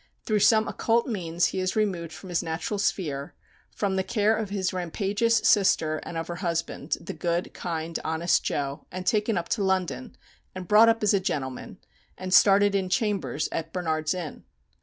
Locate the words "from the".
3.69-4.03